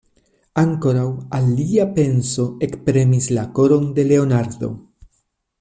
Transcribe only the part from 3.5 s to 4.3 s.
koron de